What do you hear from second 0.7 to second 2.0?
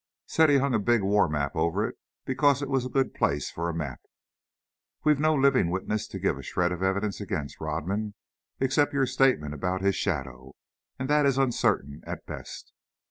a big war map over it